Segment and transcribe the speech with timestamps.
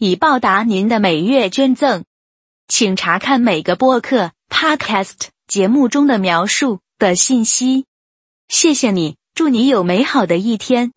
[0.00, 2.04] 以报答您的每月捐赠，
[2.68, 7.84] 请查看每个播客 （podcast） 节目中的描述的信息。
[8.46, 10.92] 谢谢你，祝你有美好的一天。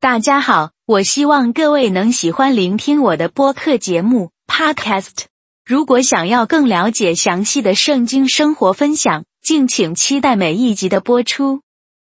[0.00, 5.26] 大家好，我希望各位能喜欢聆听我的播客节目 （podcast）。
[5.64, 11.60] 如果想要更了解详细的圣经生活分享，敬请期待每一集的播出。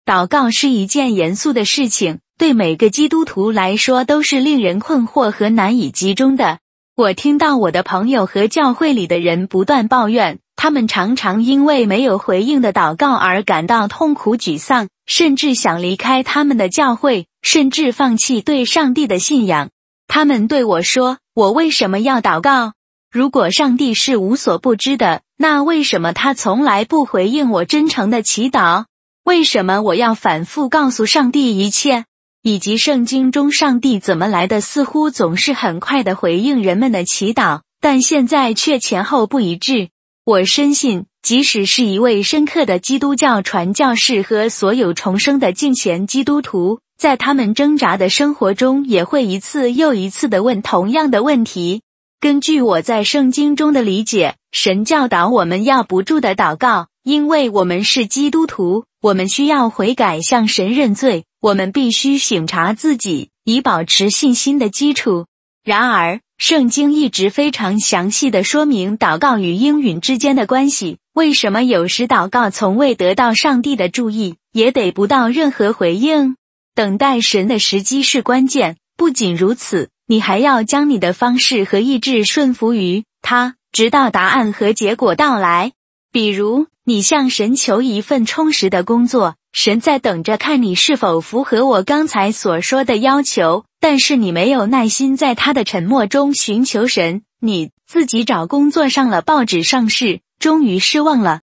[0.04, 6.58] 祷告是一件严肃的事情，对每个基督徒来说都是令人困惑和难以集中的。
[6.96, 19.70] 我听到我的朋友和教会里的人不断抱怨，他们常常因为没有回应的祷告而感到痛苦沮丧，甚至想离开他们的教会，甚至放弃对上帝的信仰。
[20.08, 22.72] 他们对我说：“我为什么要祷告？
[23.12, 28.86] 如果上帝是无所不知的，那为什么他从来不回应我真诚的祈祷？”
[29.24, 32.06] 为什么我要反复告诉上帝一切，
[32.42, 34.60] 以及圣经中上帝怎么来的？
[34.60, 39.90] 似乎总是很快的回应人们的祈祷，但现在却前后不一致。
[40.24, 51.82] 我深信，即使是一位深刻的基督教传教士和所有重生的敬虔基督徒，在他们挣扎的生活中，也会一次又一次的问同样的问题。
[52.20, 58.84] 根据我在圣经中的理解，神教导我们要不住的祷告，因为我们是基督徒。
[59.00, 61.24] 我们需要悔改，向神认罪。
[61.40, 65.26] 我们必须省察自己，以保持信心的基础。
[65.64, 70.98] 然而，圣经一直非常详细的说明祷告与应允之间的关系。
[71.14, 76.36] 为什么有时祷告从未得到上帝的注意，也得不到任何回应？
[76.76, 78.76] 等待神的时机是关键。
[78.96, 85.72] 不仅如此，你还要将你的方式和意志顺服于他，直到答案和结果到来。
[86.12, 86.66] 比如。
[86.84, 93.64] 你向神求一份充实的工作，神在等着看你是否符合我刚才所说的要求。
[93.78, 101.42] 但是你没有耐心在他的沉默中寻求神，你自己找工作上了报纸上市，终于失望了。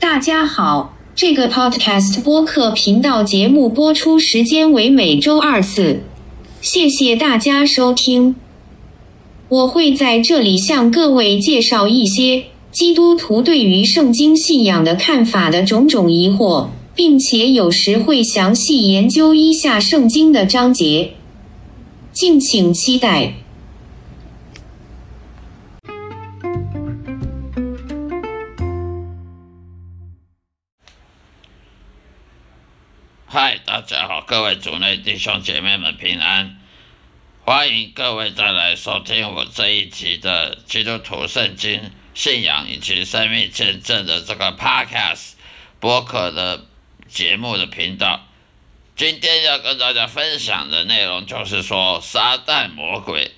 [0.00, 6.02] 大家好，这个 Podcast 播客频道节目播出时间为每周二次，
[6.60, 8.34] 谢谢大家收听。
[9.48, 12.46] 我会在这里向各位介绍一些。
[12.72, 21.14] 基督徒对于圣经信仰的看法的种种疑惑，并且有时会详细研究一下圣经的章节，
[22.12, 23.32] 敬请期待。
[33.24, 36.56] 嗨，大家好，各位主内弟兄姐妹们平安，
[37.48, 41.92] 欢迎各位再来收听我这一集的基督徒圣经。
[42.12, 45.34] 信仰以及生命见证的这个 podcast
[45.78, 46.66] 播客的
[47.06, 48.26] 节目的频道，
[48.96, 53.30] 今天要跟大家分享的内容就是说，撒旦魔鬼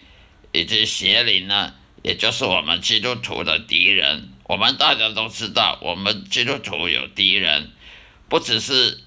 [0.52, 4.30] 以及邪灵呢，也就是我们基督徒的敌人。
[4.44, 7.72] 我们大家都知道，我们基督徒有敌人，
[8.30, 9.00] 不只是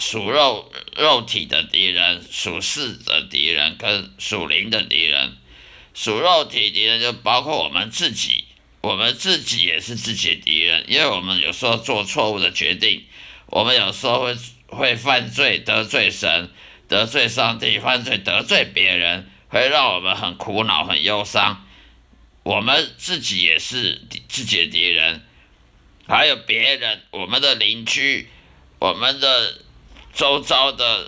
[0.00, 5.36] 属肉肉体的敌人，属世的敌人跟属灵的敌人。
[5.94, 8.46] 属肉体敌人就包括我们自己。
[8.82, 13.04] 我们自己也是自己的敌人，因为我们有时候做错误的决定，
[13.44, 14.34] 我们有时候会
[14.68, 16.48] 会犯罪得罪神，
[16.88, 21.66] 得罪上帝，犯罪得罪别人，会让我们很苦恼、很忧伤。
[22.42, 24.00] 我们自己也是
[24.30, 25.26] 自己的敌人，
[26.08, 28.30] 还有别人，我们的邻居，
[28.78, 29.58] 我们的
[30.12, 31.04] 周遭的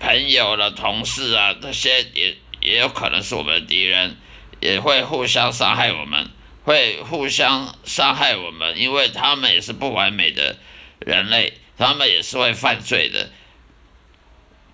[0.00, 4.16] 朋友了、同事啊，这些也也有可能是我们的敌人，
[4.60, 6.30] 也会互相伤害我们。
[6.64, 10.56] 会互相伤害我们，因为他们也是不完美的
[10.98, 13.28] 人类，他们也是会犯罪的。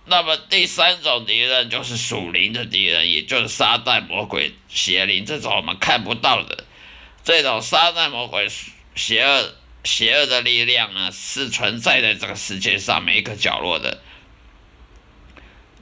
[0.05, 6.65] 那么第三种敌人就是属灵的敌人，也就是撒旦、魔鬼、邪灵这种我们看不到的
[7.25, 8.49] 这种撒旦、魔鬼、
[8.95, 14.01] 邪恶、邪恶的力量呢，是存在在这个世界上每一个角落的。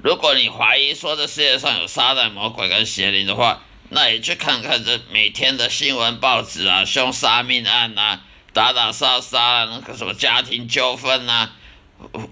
[0.03, 8.21] 如果你怀疑说这世界上有撒旦、魔鬼跟邪灵的话，那你去看看这每天的新闻报纸啊，凶杀命案呐，
[8.53, 11.51] 打打杀杀，那个什么家庭纠纷呐，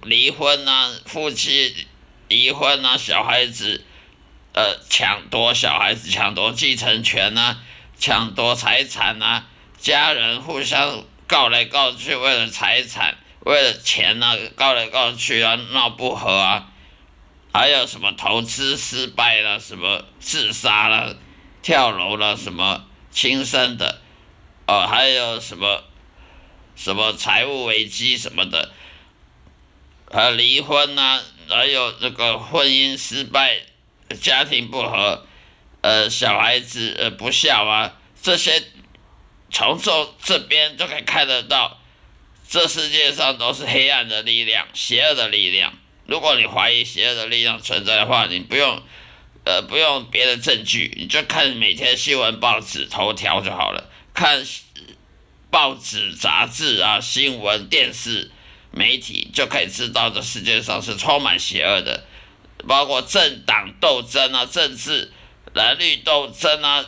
[0.02, 1.88] 离婚啊，夫妻
[2.28, 3.84] 离婚啊，小孩子
[4.52, 7.58] 呃抢夺小孩子抢夺继承权啊，
[7.98, 9.46] 抢夺财产啊，
[9.80, 16.68] 家人互相告来告去，为了财产，为了钱啊，告来告去啊，闹不和啊，
[17.52, 21.16] 还有什么投资失败了，什么自杀了，
[21.62, 24.00] 跳楼了，什么轻生的，
[24.66, 25.84] 哦，还有什么
[26.76, 28.72] 什么财务危机什么的。
[30.08, 33.62] 呃，离婚呐，还有这个婚姻失败、
[34.20, 35.26] 家庭不和，
[35.80, 37.92] 呃，小孩子呃不孝啊，
[38.22, 38.62] 这些
[39.50, 41.78] 从这这边就可以看得到，
[42.48, 45.72] 这世界上都是黑暗的力量、邪恶的力量。
[46.06, 48.82] 如果你怀疑邪恶的力量存在的话，你不用
[49.44, 54.44] 呃不用别的证据，你就看每天新闻报纸头条就好了，看
[55.50, 58.30] 报纸、杂志啊、新闻、电视。
[58.72, 62.04] 媒体就可以知道，这世界上是充满邪恶的，
[62.68, 65.10] 包括政党斗争啊、政治
[65.54, 66.84] 蓝绿斗争啊，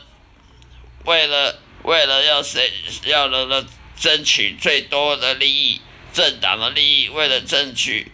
[1.07, 2.71] 为了为了要谁
[3.05, 3.67] 要能
[3.97, 5.81] 争取最多的利益，
[6.13, 8.13] 政党的利益，为了争取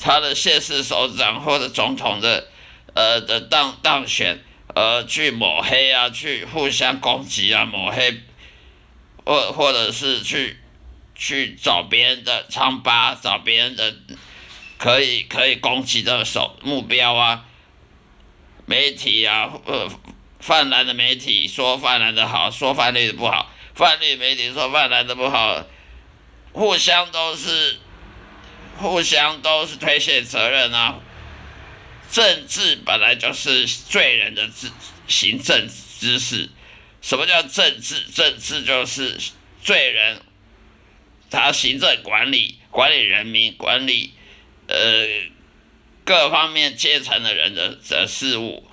[0.00, 2.48] 他的县市首长或者总统的
[2.94, 4.42] 呃的当当选，
[4.74, 8.20] 而去抹黑啊，去互相攻击啊，抹黑，
[9.24, 10.56] 或或者是去。
[11.20, 13.92] 去找别人的疮疤，找别人的
[14.78, 17.44] 可以可以攻击的手目标啊，
[18.66, 19.90] 媒体啊，呃，
[20.40, 25.66] 泛蓝的媒体说泛蓝的好，说泛绿的不好，泛绿媒体说泛蓝的不好，
[26.52, 27.78] 互相都是
[28.76, 31.00] 互相都是推卸责任啊。
[32.10, 34.70] 政治本来就是罪人的治
[35.06, 36.48] 行政姿势，
[37.02, 38.00] 什么叫政治？
[38.14, 39.18] 政治就是
[39.62, 40.22] 罪人。
[41.30, 44.14] 他行政管理、管理人民、管理
[44.66, 45.06] 呃
[46.04, 48.67] 各方面阶层的人的的事物，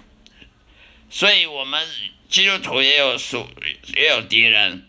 [1.09, 1.87] 所以我们
[2.29, 3.47] 基督徒也有属
[3.95, 4.87] 也有敌人，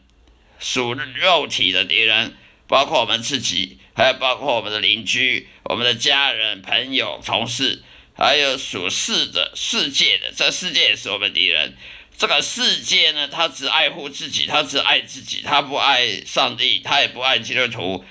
[0.59, 2.35] 属肉体的敌人，
[2.67, 7.83] 包括我们自己，还有包括我们的邻居、我们的家人、朋友、同事，
[8.17, 11.77] 还有属世的世界的，这世界也是我们敌人。
[12.19, 18.03] 这个世界呢，他只爱护自己，他只爱自己，他不爱上帝，他也不爱基督徒，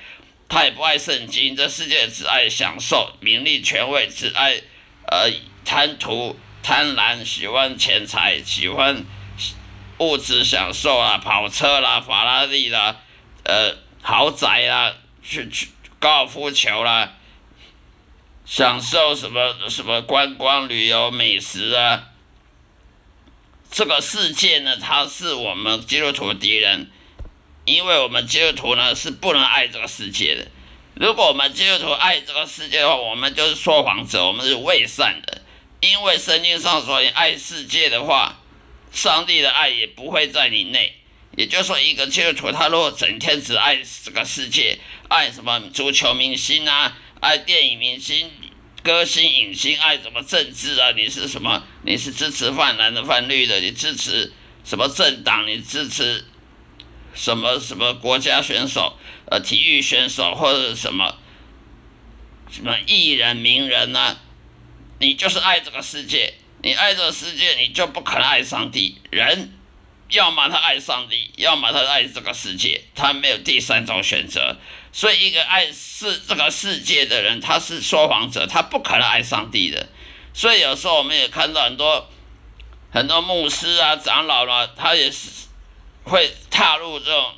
[0.47, 1.55] 他也不爱圣经。
[1.55, 4.61] 这世界只爱享受名利权位，只爱
[5.07, 5.31] 呃
[5.65, 9.05] 贪图贪婪，喜欢钱财，喜欢
[9.99, 12.95] 物质享受啊，跑车啦，法拉利啦，
[13.43, 14.91] 呃豪宅啦，
[15.21, 15.67] 去去
[15.99, 17.13] 高尔夫球啦，
[18.47, 22.05] 享受什么什么观光旅游美食啊。
[23.69, 26.89] 这个世界呢，它是我们基督徒的敌人，
[27.65, 30.47] 因为我们基督徒呢是不能爱这个世界的。
[30.95, 35.43] 如果我们基督徒爱这个世界的话，我们就是说谎者，我们是伪善的。
[35.81, 38.41] 因为圣经上说，你爱世界的话，
[38.91, 40.95] 上帝的爱也不会在你内。
[41.37, 44.79] 也就是说，一个基督徒他如果整天只爱这个世界，
[45.09, 48.31] 爱什么足球明星啊，爱电影明星。
[48.81, 50.91] 歌星、影星爱什么政治啊？
[50.91, 51.63] 你是什么？
[51.81, 53.59] 你是支持泛蓝的、泛绿的？
[53.59, 54.31] 你支持
[54.63, 55.47] 什么政党？
[55.47, 56.23] 你支持
[57.15, 58.95] 什么什么国家选手？
[59.25, 61.17] 呃，体育选手或者什么
[62.51, 64.19] 什么艺人、名人呢？
[64.99, 68.97] 你就是爱这个世界，你爱这个世界，你就不可能爱上帝。
[69.11, 69.53] 人
[70.09, 74.55] 要么他爱上帝，要么他爱这个世界，他没有第三种选择。
[74.91, 79.89] 所以，一个爱世这个世界的人，他是说谎者，他不可能爱上帝的。
[80.33, 82.09] 所以，有时候我们也看到很多
[82.91, 85.29] 很多牧师啊、长老啦，他也是
[86.03, 87.33] 会踏入这种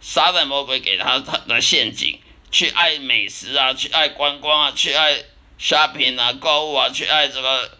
[0.00, 2.18] 撒旦魔鬼给他他的陷阱，
[2.50, 5.16] 去爱美食啊，去爱观光啊，去爱
[5.60, 7.78] shopping 啊、购物啊，去爱这个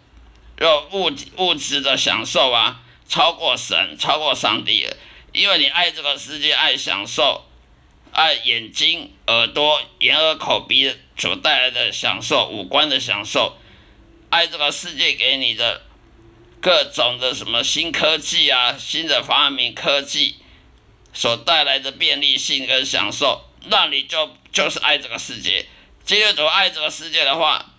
[0.59, 4.95] 要物物质的享受啊，超过神，超过上帝了。
[5.33, 7.45] 因为你爱这个世界，爱享受。
[8.13, 13.55] 爱眼睛、耳朵、眼耳口鼻所带来的享受，五官的享受，
[14.29, 15.83] 爱这个世界给你的
[16.61, 20.35] 各种的什么新科技啊、新的发明科技
[21.13, 25.65] 所带来的便利性跟享受，那你就就是爱这个世界。
[26.03, 27.70] 基督徒爱这个世界的话，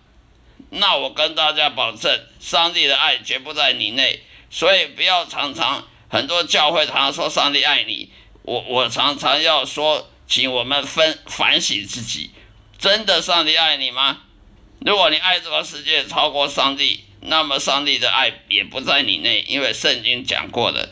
[0.73, 4.23] 那我跟大家保证，上帝的爱绝不在你内。
[4.49, 8.11] 所以不要常常很多教会常常说上帝爱你，
[8.43, 10.09] 我我常常要说。
[10.25, 12.31] 请我们分反省自己，
[12.79, 14.21] 真的上帝爱你吗？
[14.79, 20.89] 如果你爱这个世界超过上帝，那么上帝的爱也不在你内，因为圣经讲过的，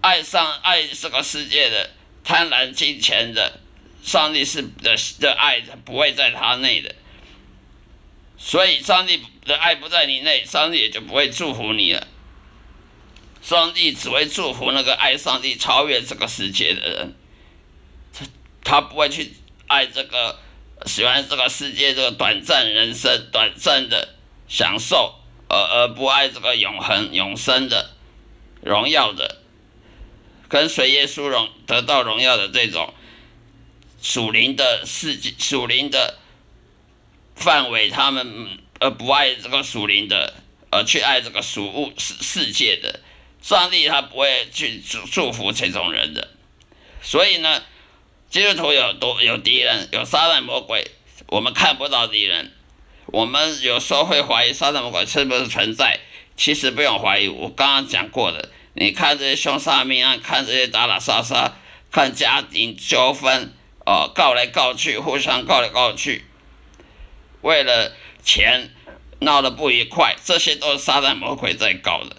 [0.00, 1.90] 爱上爱这个世界的
[2.24, 3.60] 贪婪金钱的，
[4.02, 6.92] 上帝是的的爱不会在他内的，
[8.38, 12.06] 所以上帝的爱不在你内，上帝也就不会祝福你了。
[13.42, 17.14] 上帝只会祝福那个爱上帝、超越这个世界的人，
[18.12, 18.26] 他
[18.62, 19.34] 他不会去
[19.66, 20.38] 爱这个
[20.84, 24.16] 喜欢这个世界这个短暂人生、短暂的
[24.48, 25.14] 享受，
[25.48, 27.92] 而而不爱这个永恒、永生的
[28.62, 29.42] 荣耀的，
[30.48, 32.92] 跟随耶稣荣得到荣耀的这种。
[34.02, 36.18] 属灵的世界，属灵的
[37.36, 40.34] 范围，他们呃不爱这个属灵的，
[40.70, 43.00] 而去爱这个属物世世界的
[43.40, 46.28] 上帝，他不会去祝祝福这种人的。
[47.00, 47.62] 所以呢，
[48.28, 50.90] 基督徒有多有敌人，有撒旦魔鬼，
[51.28, 52.52] 我们看不到敌人，
[53.06, 56.00] 我们有时候会怀疑撒旦魔鬼是不是存在，
[56.36, 61.56] 其实不用怀疑，我刚刚讲过的，你看这些凶杀命案，看这些打打杀杀，
[61.92, 63.52] 看家庭纠纷。
[63.88, 66.24] 哦，告来告去，互相告来告去，
[67.42, 68.70] 为了钱
[69.20, 72.16] 闹得不愉快，这些都是撒旦魔鬼在搞的。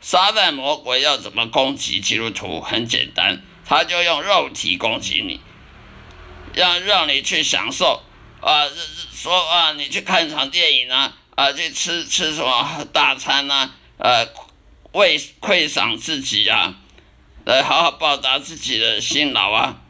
[0.00, 2.60] 撒旦魔鬼要怎么攻击基督徒？
[2.60, 5.40] 很简单，他就用肉体攻击你，
[6.54, 8.02] 让让你去享受
[8.40, 8.66] 啊，
[9.12, 14.26] 说啊，你去看场电影啊，啊，去吃吃什么大餐呐，呃，
[14.92, 16.74] 为馈赏自己啊，
[17.44, 19.82] 来好好报答自己的辛劳啊。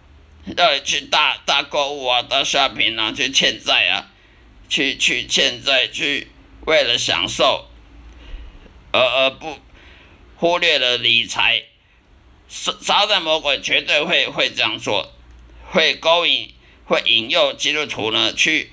[0.56, 4.09] 要你去大大购物啊，大 shopping 啊，去欠债啊，
[4.70, 6.28] 去去欠债，去
[6.64, 7.68] 为了享受，
[8.92, 9.58] 而而不
[10.36, 11.64] 忽略了理财，
[12.48, 15.12] 撒撒旦魔鬼绝对会会这样做，
[15.66, 16.54] 会勾引，
[16.86, 18.70] 会引诱基督徒呢去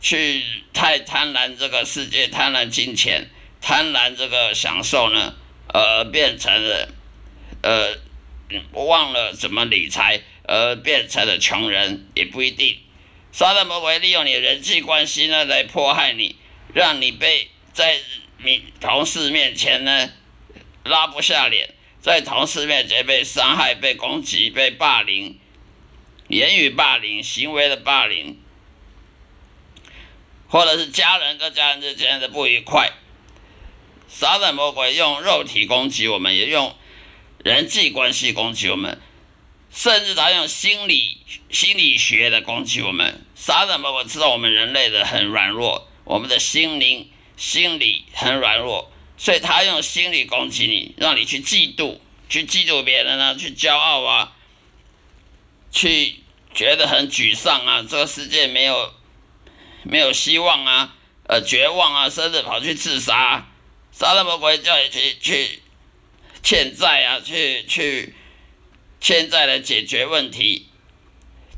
[0.00, 0.42] 去
[0.74, 3.30] 太贪婪这个世界，贪婪金钱，
[3.62, 5.36] 贪婪这个享受呢，
[5.68, 6.88] 而变成了
[7.62, 7.96] 呃
[8.72, 10.20] 忘了怎么理财。
[10.52, 12.76] 而变成了穷人也不一定。
[13.32, 16.36] 撒旦魔鬼利用你的人际关系呢来迫害你，
[16.74, 17.98] 让你被在
[18.38, 20.10] 你同事面前呢
[20.84, 25.38] 拉不下脸，在同事面前被伤害、被攻击、被霸凌，
[26.28, 28.40] 言语霸凌、行为的霸凌，
[30.48, 32.90] 或者是家人跟家人之间的不愉快。
[34.08, 36.74] 撒旦魔鬼用肉体攻击我们，也用
[37.44, 39.00] 人际关系攻击我们。
[39.72, 51.98] 甚至他用心理心理学的攻击我们，撒旦魔鬼知道我们人类的很软弱，我们的心灵心理很软弱，所以他用心理攻击你，让你去嫉妒，
[52.28, 54.32] 去嫉妒别人啊，去骄傲啊，
[55.70, 56.16] 去
[56.52, 58.92] 觉得很沮丧啊，这个世界没有
[59.84, 60.96] 没有希望啊，
[61.28, 63.48] 呃，绝望啊，甚至跑去自杀，
[63.92, 65.62] 撒旦魔鬼叫你去去
[66.42, 68.14] 欠债啊，去去。
[69.00, 70.66] 现在的解决问题，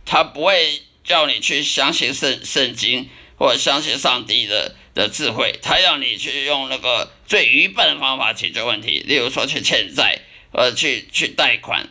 [0.04, 10.20] 他不会叫你去相信圣圣经或相信上帝的的智慧，他要你去用那个最愚笨的方法解决问题，例如说去欠债，
[10.52, 11.88] 呃，去去贷款，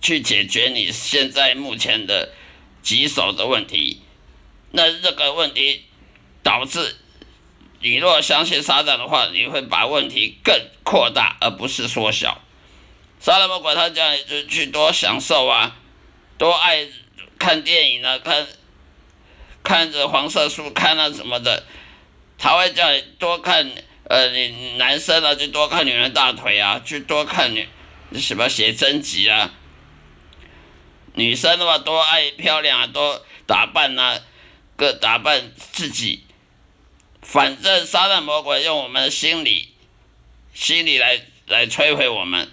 [0.00, 2.32] 去解决你现在目前的
[2.82, 4.02] 棘手的问题。
[4.70, 5.84] 那这个问题
[6.42, 6.96] 导致
[7.80, 10.54] 你若相信撒旦的话，你会把问题更
[10.84, 12.42] 扩大，而不是缩小。
[13.20, 15.76] 撒旦魔鬼他叫你就去多享受啊，
[16.38, 16.86] 多爱
[17.38, 18.46] 看电影啊，看
[19.62, 21.64] 看着黄色书看啊什么的，
[22.38, 23.70] 他会叫你多看
[24.04, 27.68] 呃，你男生啊就多看女人大腿啊，去多看女
[28.14, 29.52] 什么写真集啊，
[31.14, 34.20] 女生的话多爱漂亮啊，多打扮呐，
[34.76, 36.22] 各打扮自己，
[37.20, 39.74] 反正撒旦魔鬼用我们的心理
[40.54, 42.48] 心理来来摧毁我们。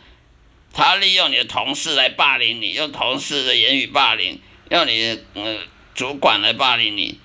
[0.78, 4.38] 他利用你的同事来霸凌你，用同事的言语霸凌，
[4.70, 5.58] 用你的呃
[5.94, 7.18] 主管来霸凌你，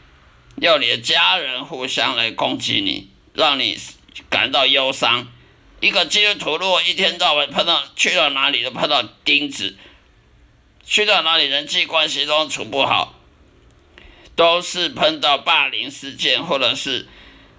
[0.61, 3.77] 用你的家人互相来攻击你，让你
[4.29, 5.27] 感到忧伤。
[5.81, 9.77] 一个基督徒如果一天到晚碰到去到哪里都碰到钉子，
[10.87, 13.19] 去到哪里人际关系都处不好，
[14.37, 17.09] 都是碰到霸凌事件或者是。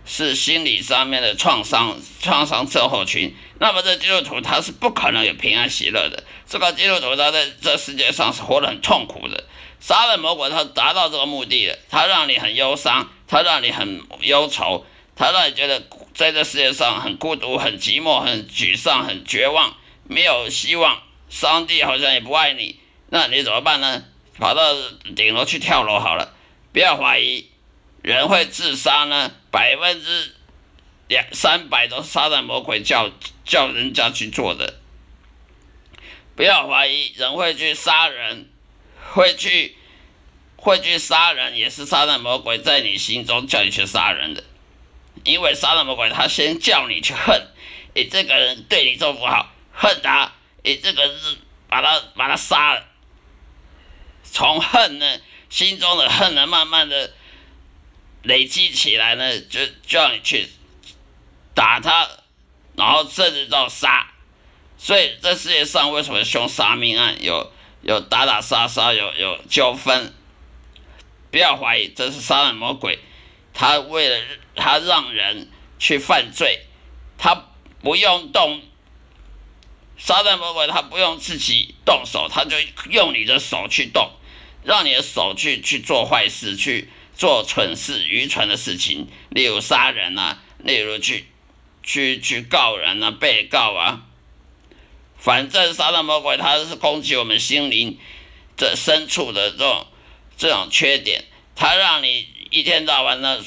[0.06, 3.36] 是心理上面的创伤，创伤症候群。
[3.60, 6.24] 那么这基督徒他是不可能有平安喜乐的。
[6.48, 9.44] 这个基督徒他在这世界上是活得很痛苦的。
[9.80, 15.82] 杀人魔鬼他达到这个目的了，他让你很忧伤，他让你很忧愁，他让你觉得
[16.14, 19.76] 在这世界上很孤独、很寂寞、很沮丧、很绝望，
[20.08, 21.02] 没有希望。
[21.30, 22.80] 上帝好像也不爱你，
[23.10, 24.04] 那你怎么办呢？
[24.40, 24.74] 跑到
[25.16, 26.34] 顶楼去跳楼好了，
[26.74, 27.51] 不要怀疑。
[28.02, 29.32] 人会自杀呢？
[29.52, 30.34] 百分之
[31.08, 33.10] 两三百都是撒旦魔鬼叫
[33.46, 34.80] 叫人家去做的。
[36.36, 38.50] 不要怀疑，人会去杀人，
[39.14, 39.76] 会去
[40.56, 44.44] 会去杀人，也是杀人魔鬼在你心中叫你去杀人的。
[45.24, 47.48] 因为杀人魔鬼他先叫你去恨，
[47.94, 50.32] 你这个人对你做不好，恨他，
[50.64, 51.20] 你这个人
[51.68, 52.88] 把他把他杀了。
[54.24, 57.14] 从恨呢，心中的恨呢，慢慢的
[58.24, 60.48] 累积起来呢，就叫你去
[61.54, 62.08] 打他，
[62.76, 64.08] 然后甚至到杀。
[64.78, 67.52] 所以这世界上为什么凶杀命案有
[67.84, 70.14] 有打打杀杀，有有纠纷？
[71.30, 73.00] 不要怀疑，这是杀人魔鬼，
[73.54, 74.22] 他为了
[74.56, 75.50] 他让人
[75.80, 76.66] 去犯罪，
[77.18, 77.48] 他
[77.82, 78.62] 不用动
[79.98, 82.58] 杀人魔鬼，他不用自己动手，他就
[82.90, 84.12] 用你的手去动，
[84.64, 86.90] 让你的手去去做坏事，去
[87.22, 91.28] 做蠢事、愚蠢的事情，例如杀人啊，例如去
[91.84, 94.08] 去去告人啊，被告啊。
[95.20, 98.00] 反正杀人魔鬼他是攻击我们心灵
[98.58, 99.86] 这深处的这种
[100.36, 101.26] 这种缺点，
[101.56, 103.40] 他让你一天到晚的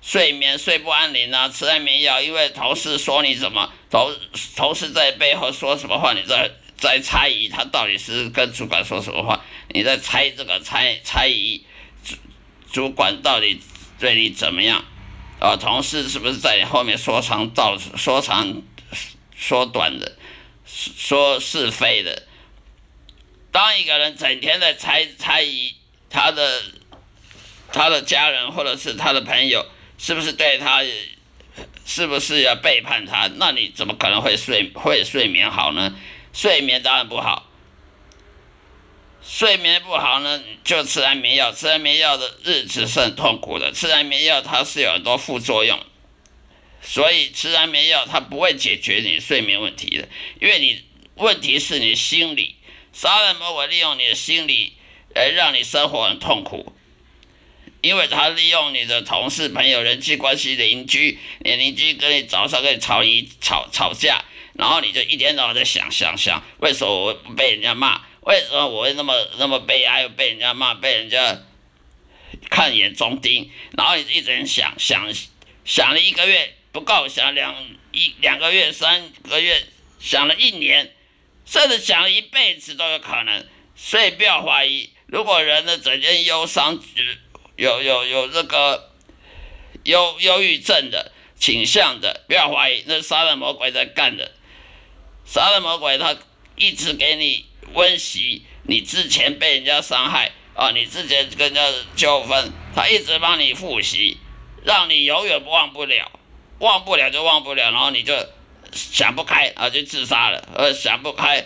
[0.00, 4.12] 睡眠睡不安宁啊，吃安眠药，因为同事说你怎么同
[4.56, 11.64] 同事在背后说什么话，你在在猜疑他到底是跟主管说什么话，你在猜这个猜猜疑
[12.72, 13.60] 主管到底
[14.00, 14.82] 对你怎么样
[15.38, 15.56] 啊？
[15.56, 18.62] 同事是不是在你后面说长道说长
[19.36, 20.16] 说短的？
[20.64, 22.26] 说是非的，
[23.50, 25.74] 当一个人整天在猜猜疑
[26.08, 26.62] 他的
[27.70, 29.66] 他的家人或者是他的朋友
[29.98, 30.82] 是不是对他，
[31.84, 33.28] 是不是要背叛他？
[33.36, 35.94] 那你怎么可能会睡会睡眠好呢？
[36.32, 37.50] 睡眠当然不好，
[39.24, 41.52] 睡眠不好呢，就吃安眠药。
[41.52, 45.78] 吃安眠药的日子是很痛苦的，吃安眠药它是有很多副作用。
[46.82, 50.08] 所以吃安眠药，它不会解决你睡眠问题的，
[50.40, 50.82] 因为你
[51.14, 52.56] 问题是你心理，
[52.92, 54.72] 杀人魔我利用你的心理
[55.14, 56.74] 来让你生活很痛苦，
[57.80, 68.00] 因为他利用你的同事、朋友、人际关系、邻居，你邻居跟你早上跟你吵一吵吵架，然后你就一天到晚在想想想，为什么我被人家骂？
[68.22, 70.02] 为什么我会那么那么悲哀？
[70.02, 71.42] 又被人家骂，被人家
[72.50, 75.08] 看眼中钉，然后你一直想想
[75.64, 76.54] 想了一个月。
[76.72, 77.54] 不够想两
[77.90, 79.62] 一两个月、三个月，
[80.00, 80.90] 想了一年，
[81.44, 83.46] 甚至想了一辈子都有可能。
[83.76, 86.82] 所以不要怀疑，如果人的整天忧伤，
[87.56, 88.90] 有有有这个
[89.84, 94.32] 忧忧郁症的倾向的，不要怀疑，那是杀人魔鬼在干的。
[95.26, 96.16] 杀人魔鬼他
[96.56, 101.62] 一直给你温习，你之前被人家伤害啊，你之前跟人家
[101.96, 104.18] 纠纷，他一直帮你复习，
[104.64, 106.10] 让你永远忘不了。
[106.58, 108.14] 忘不了就忘不了，然后你就
[108.72, 110.48] 想不开啊，就自杀了。
[110.54, 111.44] 呃，想不开，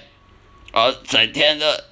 [0.73, 1.89] 而整天的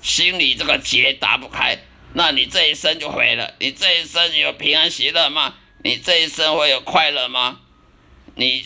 [0.00, 1.76] 心里这个结打不开，
[2.12, 3.54] 那你这一生就毁了。
[3.58, 5.54] 你这一生有平安喜乐吗？
[5.82, 7.60] 你这一生会有快乐吗？
[8.36, 8.64] 你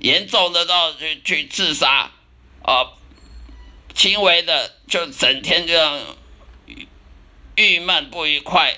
[0.00, 2.10] 严重的到去去自杀，
[2.64, 2.90] 啊，
[4.00, 6.00] 轻微的就整天这样
[7.54, 8.74] 郁闷不愉快。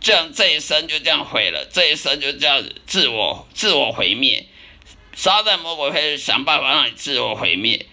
[0.00, 4.46] 这样这一生就这样毁了，这一生就这样自我自我毁灭。
[5.16, 7.86] 撒旦魔鬼会想办法让你自我毁灭，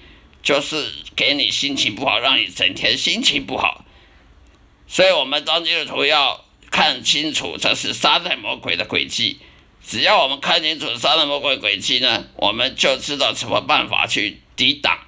[0.44, 3.84] 就是给你心情不好，让你整天心情不好。
[4.88, 9.40] 所以，我们当基督徒要看清楚这是撒旦魔鬼的轨迹。
[9.84, 15.00] 只要我们看清楚撒旦魔鬼轨迹呢，我们就知道什么办法去抵挡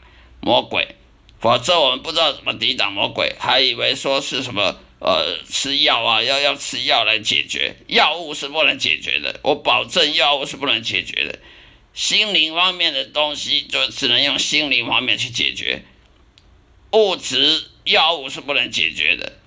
[0.42, 0.96] 魔鬼。
[1.40, 4.76] 否则，我们不知道怎么抵挡魔鬼，还以为说是什么。
[5.02, 9.40] 呃，吃药啊，要要吃药来解决，药物是不能解决的。
[9.44, 11.40] 我保证，药物是不能解决的。
[11.94, 15.86] 心灵方面的东西，就只能用心灵方面去解决。
[16.92, 19.38] 物质药物是不能解决的。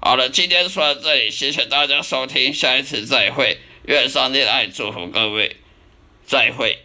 [0.00, 3.58] 好了，今天说到这里，谢谢大家收听，下一次再会。
[3.86, 5.56] 愿上帝的爱祝福各位，
[6.24, 6.84] 再会。